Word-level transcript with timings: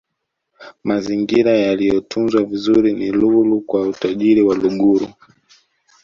mazingira 0.83 1.51
yaliyotunzwa 1.57 2.43
vizuri 2.43 2.93
ni 2.93 3.11
lulu 3.11 3.61
kwa 3.61 3.81
utalii 3.87 4.41
wa 4.41 4.55
uluguru 4.55 5.07